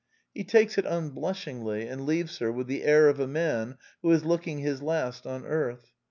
He 0.33 0.43
takes 0.43 0.79
it 0.79 0.85
unblushingly, 0.87 1.85
and 1.87 2.07
leaves 2.07 2.39
her 2.39 2.51
with 2.51 2.65
the 2.65 2.83
air 2.85 3.07
of 3.07 3.19
a 3.19 3.27
man 3.27 3.77
who 4.01 4.11
is 4.11 4.25
looking 4.25 4.57
his 4.57 4.81
last 4.81 5.27
on 5.27 5.45
earth. 5.45 5.91